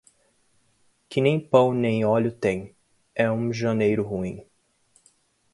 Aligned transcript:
Quem 1.09 1.21
nem 1.21 1.39
pão 1.39 1.73
nem 1.75 2.03
óleo 2.03 2.31
tem, 2.35 2.75
é 3.13 3.29
um 3.31 3.53
janeiro 3.53 4.01
ruim. 4.01 4.43